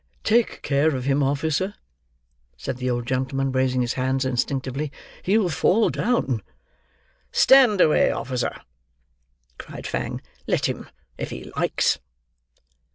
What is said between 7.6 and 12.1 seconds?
away, officer," cried Fang; "let him, if he likes."